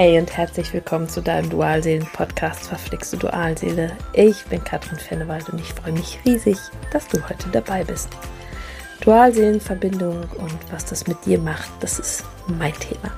[0.00, 3.96] Hey und herzlich willkommen zu deinem Dualseelen-Podcast Verflixte Dualseele.
[4.12, 6.56] Ich bin Katrin Fennewald und ich freue mich riesig,
[6.92, 8.08] dass du heute dabei bist.
[9.00, 13.10] Dualseelenverbindung und was das mit dir macht, das ist mein Thema.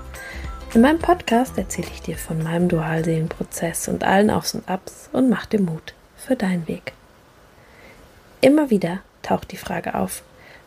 [0.72, 5.28] In meinem Podcast erzähle ich dir von meinem Dualseelenprozess und allen Aufs und Abs und
[5.28, 6.94] mach dir Mut für deinen Weg.
[8.40, 10.22] Immer wieder taucht die Frage auf,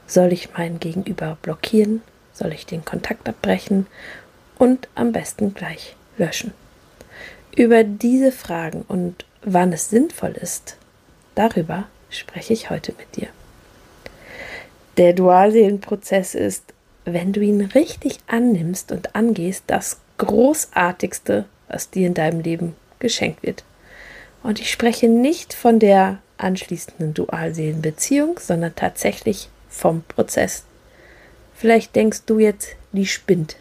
[0.06, 2.04] soll ich meinen Gegenüber blockieren?
[2.34, 3.88] Soll ich den Kontakt abbrechen
[4.60, 6.54] und am besten gleich löschen.
[7.56, 10.78] Über diese Fragen und wann es sinnvoll ist,
[11.36, 13.28] darüber spreche ich heute mit dir.
[14.98, 16.64] Der Dualseelenprozess ist,
[17.06, 23.44] wenn du ihn richtig annimmst und angehst, das Großartigste, was dir in deinem Leben geschenkt
[23.44, 23.64] wird.
[24.44, 30.64] Und ich spreche nicht von der anschließenden Dualseelenbeziehung, sondern tatsächlich vom Prozess.
[31.56, 33.58] Vielleicht denkst du jetzt, die spinnt.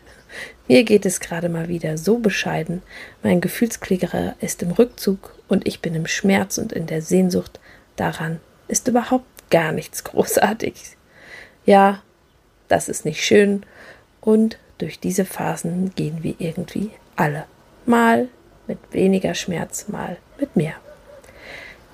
[0.73, 2.81] Mir geht es gerade mal wieder so bescheiden.
[3.23, 7.61] Mein Gefühlsklickerer ist im Rückzug und ich bin im Schmerz und in der Sehnsucht.
[7.97, 10.97] Daran ist überhaupt gar nichts Großartiges.
[11.67, 12.03] Ja,
[12.69, 13.67] das ist nicht schön
[14.23, 17.45] und durch diese Phasen gehen wir irgendwie alle.
[17.85, 18.29] Mal
[18.67, 20.77] mit weniger Schmerz, mal mit mehr.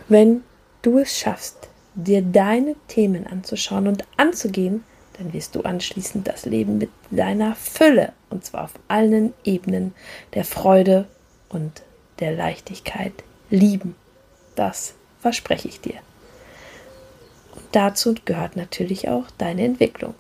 [0.07, 0.45] Wenn
[0.83, 4.85] du es schaffst, dir deine Themen anzuschauen und anzugehen,
[5.19, 9.95] dann wirst du anschließend das Leben mit deiner Fülle, und zwar auf allen Ebenen
[10.35, 11.07] der Freude
[11.49, 11.83] und
[12.21, 13.13] der Leichtigkeit
[13.51, 13.95] lieben.
[14.55, 15.97] Das verspreche ich dir.
[17.55, 20.15] Und dazu gehört natürlich auch deine Entwicklung.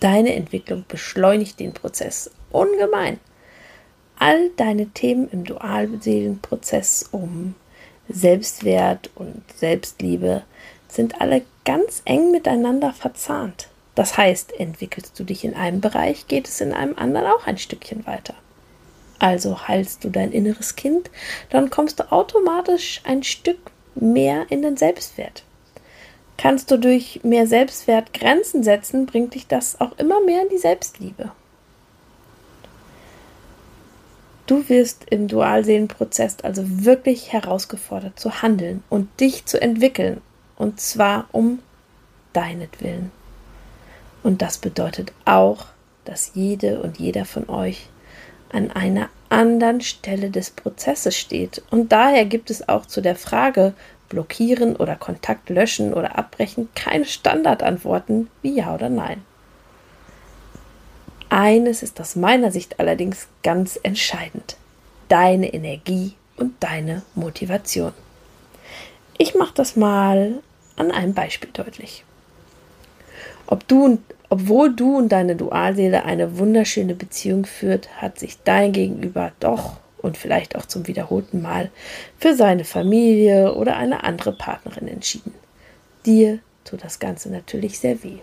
[0.00, 3.20] Deine Entwicklung beschleunigt den Prozess ungemein.
[4.18, 7.54] All deine Themen im Dualseelenprozess um
[8.08, 10.42] Selbstwert und Selbstliebe
[10.94, 13.68] sind alle ganz eng miteinander verzahnt.
[13.94, 17.58] Das heißt, entwickelst du dich in einem Bereich, geht es in einem anderen auch ein
[17.58, 18.34] Stückchen weiter.
[19.18, 21.10] Also heilst du dein inneres Kind,
[21.50, 23.58] dann kommst du automatisch ein Stück
[23.94, 25.44] mehr in den Selbstwert.
[26.38, 30.58] Kannst du durch mehr Selbstwert Grenzen setzen, bringt dich das auch immer mehr in die
[30.58, 31.30] Selbstliebe.
[34.46, 40.20] Du wirst im Dualseelenprozess also wirklich herausgefordert zu handeln und dich zu entwickeln
[40.62, 41.58] und zwar um
[42.32, 43.10] deinetwillen.
[44.22, 45.66] Und das bedeutet auch,
[46.04, 47.88] dass jede und jeder von euch
[48.52, 51.62] an einer anderen Stelle des Prozesses steht.
[51.72, 53.74] Und daher gibt es auch zu der Frage
[54.08, 59.24] blockieren oder Kontakt löschen oder abbrechen keine Standardantworten wie ja oder nein.
[61.28, 64.56] Eines ist aus meiner Sicht allerdings ganz entscheidend.
[65.08, 67.94] Deine Energie und deine Motivation.
[69.18, 70.40] Ich mache das mal
[70.76, 72.04] an einem Beispiel deutlich.
[73.46, 79.32] Ob du, obwohl du und deine Dualseele eine wunderschöne Beziehung führt, hat sich dein Gegenüber
[79.40, 81.70] doch und vielleicht auch zum wiederholten Mal
[82.18, 85.34] für seine Familie oder eine andere Partnerin entschieden.
[86.06, 88.18] Dir tut das Ganze natürlich sehr weh.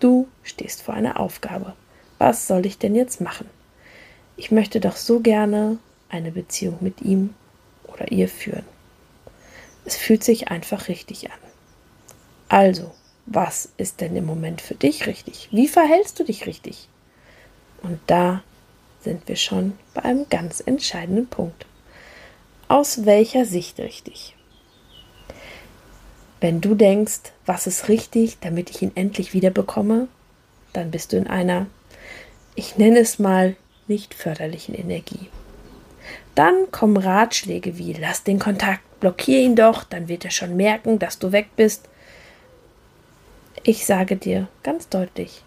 [0.00, 1.74] Du stehst vor einer Aufgabe.
[2.18, 3.48] Was soll ich denn jetzt machen?
[4.36, 5.78] Ich möchte doch so gerne
[6.08, 7.34] eine Beziehung mit ihm
[7.84, 8.64] oder ihr führen.
[9.84, 11.49] Es fühlt sich einfach richtig an.
[12.50, 12.90] Also,
[13.26, 15.48] was ist denn im Moment für dich richtig?
[15.52, 16.88] Wie verhältst du dich richtig?
[17.80, 18.42] Und da
[19.02, 21.64] sind wir schon bei einem ganz entscheidenden Punkt.
[22.66, 24.34] Aus welcher Sicht richtig?
[26.40, 30.08] Wenn du denkst, was ist richtig, damit ich ihn endlich wieder bekomme,
[30.72, 31.66] dann bist du in einer,
[32.56, 33.54] ich nenne es mal,
[33.86, 35.28] nicht förderlichen Energie.
[36.34, 40.98] Dann kommen Ratschläge wie, lass den Kontakt, blockier ihn doch, dann wird er schon merken,
[40.98, 41.88] dass du weg bist.
[43.62, 45.42] Ich sage dir ganz deutlich,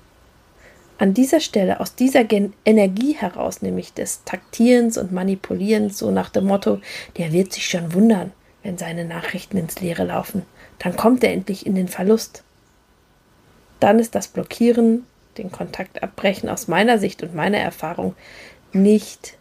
[1.00, 6.30] an dieser Stelle, aus dieser Gen Energie heraus, nämlich des Taktierens und Manipulierens, so nach
[6.30, 6.80] dem Motto,
[7.18, 8.32] der wird sich schon wundern,
[8.62, 10.44] wenn seine Nachrichten ins Leere laufen,
[10.78, 12.44] dann kommt er endlich in den Verlust.
[13.80, 15.06] Dann ist das Blockieren,
[15.40, 18.16] den Kontakt abbrechen aus meiner Sicht und meiner Erfahrung
[18.74, 19.38] nicht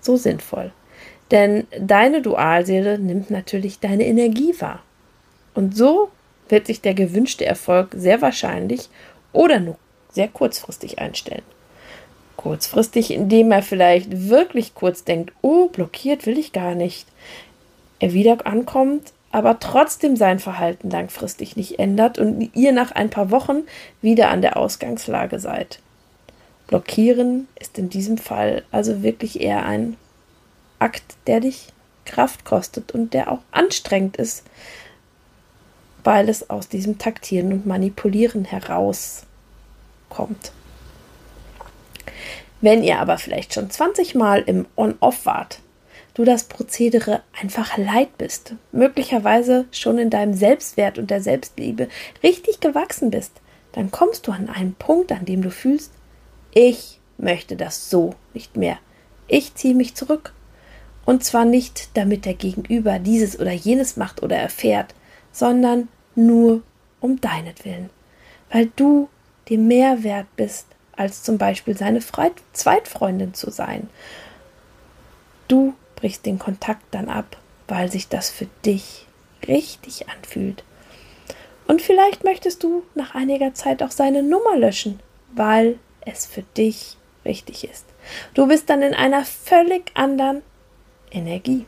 [0.00, 0.70] so sinnvoll.
[1.32, 4.82] Denn deine Dualseele nimmt natürlich deine Energie wahr.
[5.54, 6.10] Und so
[6.50, 8.88] wird sich der gewünschte Erfolg sehr wahrscheinlich
[9.32, 9.76] oder nur
[10.12, 11.42] sehr kurzfristig einstellen.
[12.36, 17.06] Kurzfristig, indem er vielleicht wirklich kurz denkt, oh, blockiert will ich gar nicht.
[17.98, 23.30] Er wieder ankommt, aber trotzdem sein Verhalten langfristig nicht ändert und ihr nach ein paar
[23.30, 23.64] Wochen
[24.00, 25.80] wieder an der Ausgangslage seid.
[26.66, 29.96] Blockieren ist in diesem Fall also wirklich eher ein
[30.78, 31.68] Akt, der dich
[32.04, 34.44] Kraft kostet und der auch anstrengend ist,
[36.04, 39.26] weil es aus diesem Taktieren und Manipulieren herauskommt.
[42.60, 45.60] Wenn ihr aber vielleicht schon 20 Mal im On-Off wart,
[46.14, 51.88] du das Prozedere einfach leid bist, möglicherweise schon in deinem Selbstwert und der Selbstliebe
[52.22, 53.32] richtig gewachsen bist,
[53.72, 55.92] dann kommst du an einen Punkt, an dem du fühlst,
[56.52, 58.78] ich möchte das so nicht mehr.
[59.28, 60.32] Ich ziehe mich zurück.
[61.06, 64.94] Und zwar nicht, damit der Gegenüber dieses oder jenes macht oder erfährt,
[65.32, 66.62] sondern nur
[67.00, 67.90] um deinetwillen,
[68.50, 69.08] weil du
[69.48, 70.66] dir mehr wert bist,
[70.96, 73.88] als zum Beispiel seine Zweitfreundin zu sein.
[75.48, 77.36] Du brichst den Kontakt dann ab,
[77.68, 79.06] weil sich das für dich
[79.48, 80.62] richtig anfühlt.
[81.66, 85.00] Und vielleicht möchtest du nach einiger Zeit auch seine Nummer löschen,
[85.32, 87.86] weil es für dich richtig ist.
[88.34, 90.42] Du bist dann in einer völlig anderen
[91.10, 91.66] Energie.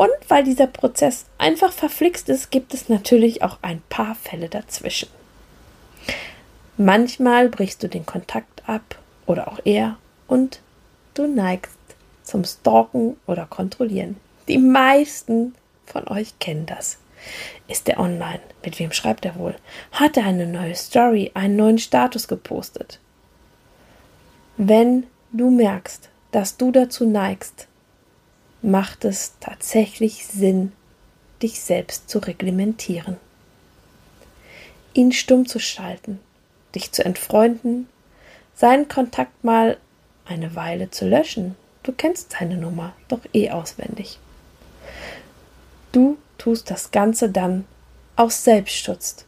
[0.00, 5.10] Und weil dieser Prozess einfach verflixt ist, gibt es natürlich auch ein paar Fälle dazwischen.
[6.78, 10.60] Manchmal brichst du den Kontakt ab oder auch er und
[11.12, 11.76] du neigst
[12.22, 14.16] zum Stalken oder Kontrollieren.
[14.48, 15.54] Die meisten
[15.84, 16.96] von euch kennen das.
[17.68, 18.40] Ist er online?
[18.64, 19.54] Mit wem schreibt er wohl?
[19.92, 23.00] Hat er eine neue Story, einen neuen Status gepostet?
[24.56, 27.66] Wenn du merkst, dass du dazu neigst,
[28.62, 30.72] macht es tatsächlich Sinn,
[31.42, 33.16] dich selbst zu reglementieren.
[34.92, 36.20] Ihn stumm zu schalten,
[36.74, 37.88] dich zu entfreunden,
[38.54, 39.78] seinen Kontakt mal
[40.24, 41.56] eine Weile zu löschen.
[41.82, 44.18] Du kennst seine Nummer doch eh auswendig.
[45.92, 47.64] Du tust das Ganze dann
[48.16, 49.24] aus Selbstschutz.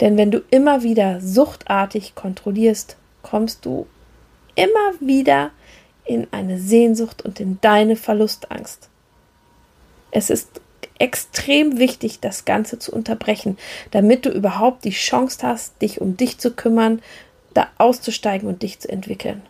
[0.00, 3.86] Denn wenn du immer wieder suchtartig kontrollierst, kommst du
[4.54, 5.50] immer wieder
[6.04, 8.88] in eine Sehnsucht und in deine Verlustangst.
[10.10, 10.60] Es ist
[10.98, 13.58] extrem wichtig, das Ganze zu unterbrechen,
[13.90, 17.00] damit du überhaupt die Chance hast, dich um dich zu kümmern,
[17.54, 19.42] da auszusteigen und dich zu entwickeln.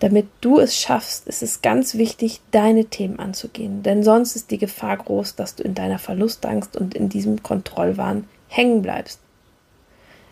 [0.00, 4.58] Damit du es schaffst, ist es ganz wichtig, deine Themen anzugehen, denn sonst ist die
[4.58, 9.20] Gefahr groß, dass du in deiner Verlustangst und in diesem Kontrollwahn hängen bleibst.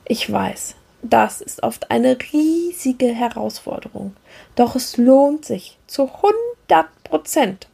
[0.04, 4.16] Ich weiß, das ist oft eine riesige Herausforderung,
[4.54, 6.10] doch es lohnt sich zu
[6.69, 7.69] 100 Prozent.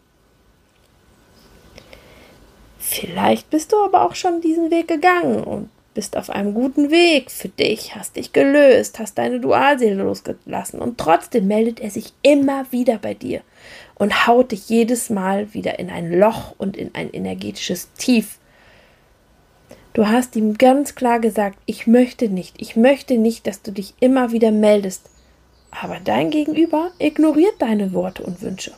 [2.78, 7.30] Vielleicht bist du aber auch schon diesen Weg gegangen und bist auf einem guten Weg
[7.30, 12.66] für dich, hast dich gelöst, hast deine Dualseele losgelassen und trotzdem meldet er sich immer
[12.70, 13.42] wieder bei dir
[13.94, 18.38] und haut dich jedes Mal wieder in ein Loch und in ein energetisches Tief.
[19.93, 23.94] Du hast ihm ganz klar gesagt, ich möchte nicht, ich möchte nicht, dass du dich
[24.00, 25.11] immer wieder meldest.
[25.71, 28.73] Aber dein Gegenüber ignoriert deine Worte und Wünsche.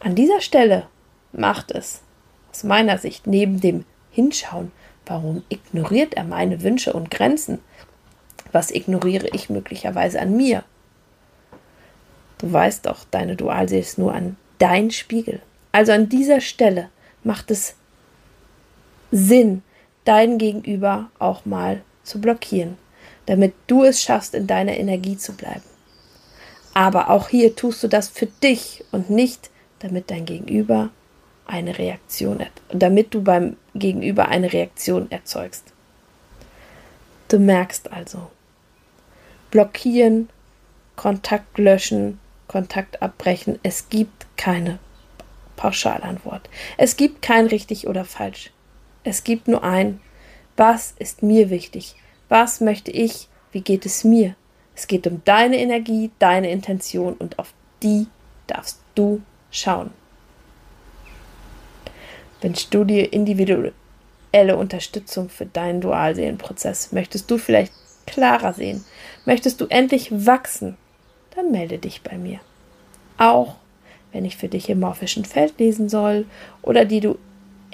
[0.00, 0.86] An dieser Stelle
[1.32, 2.00] macht es
[2.50, 4.70] aus meiner Sicht neben dem Hinschauen
[5.06, 7.58] Warum ignoriert er meine Wünsche und Grenzen?
[8.52, 10.64] Was ignoriere ich möglicherweise an mir?
[12.38, 15.40] Du weißt doch, deine Dualseele ist nur an dein Spiegel.
[15.72, 16.88] Also an dieser Stelle
[17.22, 17.74] macht es
[19.16, 19.62] Sinn,
[20.04, 22.76] dein Gegenüber auch mal zu blockieren,
[23.26, 25.62] damit du es schaffst, in deiner Energie zu bleiben.
[26.74, 30.90] Aber auch hier tust du das für dich und nicht, damit dein Gegenüber
[31.46, 35.72] eine Reaktion, damit du beim Gegenüber eine Reaktion erzeugst.
[37.28, 38.30] Du merkst also,
[39.52, 40.28] blockieren,
[40.96, 44.80] Kontakt löschen, Kontakt abbrechen, es gibt keine
[45.54, 46.50] Pauschalantwort.
[46.76, 48.50] Es gibt kein richtig oder falsch.
[49.04, 50.00] Es gibt nur ein,
[50.56, 51.94] was ist mir wichtig?
[52.28, 53.28] Was möchte ich?
[53.52, 54.34] Wie geht es mir?
[54.74, 58.06] Es geht um deine Energie, deine Intention und auf die
[58.46, 59.20] darfst du
[59.50, 59.90] schauen.
[62.40, 63.72] Wünschst du dir individuelle
[64.56, 66.92] Unterstützung für deinen Dualseelenprozess?
[66.92, 67.72] Möchtest du vielleicht
[68.06, 68.84] klarer sehen?
[69.24, 70.76] Möchtest du endlich wachsen?
[71.34, 72.40] Dann melde dich bei mir.
[73.18, 73.56] Auch
[74.12, 76.26] wenn ich für dich im morphischen Feld lesen soll
[76.62, 77.18] oder die du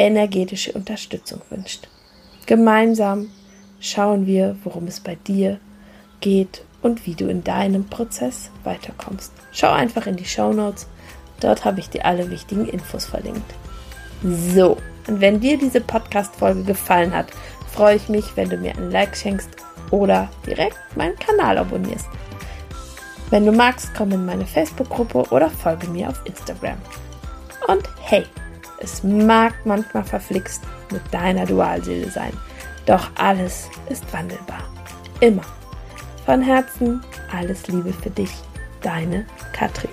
[0.01, 1.89] energetische Unterstützung wünscht.
[2.47, 3.31] Gemeinsam
[3.81, 5.61] schauen wir, worum es bei dir
[6.21, 9.31] geht und wie du in deinem Prozess weiterkommst.
[9.53, 10.87] Schau einfach in die Show Notes.
[11.41, 13.55] Dort habe ich dir alle wichtigen Infos verlinkt.
[14.23, 17.27] So, und wenn dir diese Podcast-Folge gefallen hat,
[17.71, 19.51] freue ich mich, wenn du mir ein Like schenkst
[19.91, 22.09] oder direkt meinen Kanal abonnierst.
[23.29, 26.79] Wenn du magst, komm in meine Facebook-Gruppe oder folge mir auf Instagram.
[27.69, 28.25] Und hey,
[28.81, 32.33] es mag manchmal verflixt mit deiner Dualseele sein,
[32.87, 34.63] doch alles ist wandelbar.
[35.21, 35.45] Immer.
[36.27, 38.33] Von Herzen alles Liebe für dich,
[38.83, 39.91] deine Katrin.